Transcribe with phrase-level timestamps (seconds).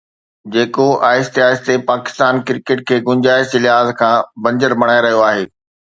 [0.53, 5.51] جيڪو آهستي آهستي پاڪستان ڪرڪيٽ کي گنجائش جي لحاظ کان بنجر بڻائي رهيو آهي.